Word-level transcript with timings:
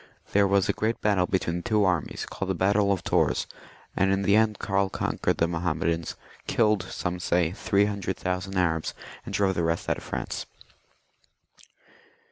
There 0.31 0.47
was 0.47 0.67
a 0.67 0.73
great 0.73 0.99
battle 0.99 1.27
between 1.27 1.57
the 1.57 1.61
two 1.61 1.83
armies, 1.85 2.25
called 2.25 2.49
the 2.49 2.55
battle 2.55 2.91
of 2.91 3.03
Tours, 3.03 3.45
and 3.95 4.11
in 4.11 4.23
the 4.23 4.35
end 4.35 4.57
Karl 4.57 4.89
conquered 4.89 5.37
the 5.37 5.47
Mahommedans, 5.47 6.15
killed, 6.47 6.81
some 6.81 7.19
say, 7.19 7.51
three 7.51 7.85
hun* 7.85 7.99
dred 7.99 8.17
thousand 8.17 8.57
Arabs, 8.57 8.95
and 9.25 9.33
drove 9.35 9.53
the 9.53 9.63
rest 9.63 9.87
out 9.87 9.99
of 9.99 10.03
France. 10.03 10.47